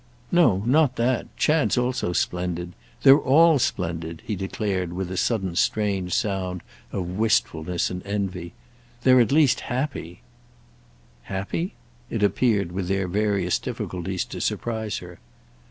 "No—not 0.31 0.95
that. 0.95 1.27
Chad's 1.37 1.77
also 1.77 2.11
splendid. 2.11 2.73
They're 3.03 3.19
all 3.19 3.59
splendid!" 3.59 4.23
he 4.25 4.35
declared 4.35 4.93
with 4.93 5.11
a 5.11 5.15
sudden 5.15 5.55
strange 5.55 6.11
sound 6.15 6.63
of 6.91 7.19
wistfulness 7.19 7.91
and 7.91 8.03
envy. 8.03 8.53
"They're 9.03 9.19
at 9.19 9.31
least 9.31 9.59
happy." 9.59 10.21
"Happy?"—it 11.25 12.23
appeared, 12.23 12.71
with 12.71 12.87
their 12.87 13.07
various 13.07 13.59
difficulties, 13.59 14.25
to 14.25 14.41
surprise 14.41 14.97
her. 15.05 15.19